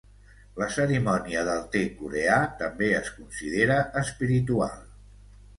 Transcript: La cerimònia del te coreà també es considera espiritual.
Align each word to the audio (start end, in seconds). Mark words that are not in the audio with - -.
La 0.61 0.67
cerimònia 0.75 1.43
del 1.49 1.61
te 1.75 1.83
coreà 1.99 2.39
també 2.63 2.89
es 3.03 3.13
considera 3.19 3.79
espiritual. 4.03 4.85